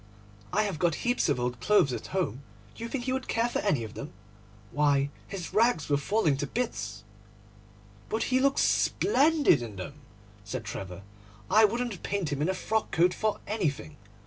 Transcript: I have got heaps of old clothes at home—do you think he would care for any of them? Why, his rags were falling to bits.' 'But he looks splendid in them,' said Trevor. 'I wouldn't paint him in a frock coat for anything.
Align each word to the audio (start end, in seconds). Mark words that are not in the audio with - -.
I 0.51 0.63
have 0.63 0.79
got 0.79 0.95
heaps 1.05 1.29
of 1.29 1.39
old 1.39 1.59
clothes 1.59 1.93
at 1.93 2.07
home—do 2.07 2.83
you 2.83 2.89
think 2.89 3.03
he 3.03 3.13
would 3.13 3.27
care 3.27 3.47
for 3.47 3.59
any 3.59 3.83
of 3.83 3.93
them? 3.93 4.11
Why, 4.71 5.11
his 5.27 5.53
rags 5.53 5.89
were 5.89 5.97
falling 5.97 6.37
to 6.37 6.47
bits.' 6.47 7.03
'But 8.09 8.23
he 8.33 8.39
looks 8.39 8.63
splendid 8.63 9.61
in 9.61 9.75
them,' 9.75 10.01
said 10.43 10.65
Trevor. 10.65 11.03
'I 11.51 11.65
wouldn't 11.65 12.01
paint 12.01 12.31
him 12.33 12.41
in 12.41 12.49
a 12.49 12.55
frock 12.55 12.89
coat 12.89 13.13
for 13.13 13.41
anything. 13.45 13.95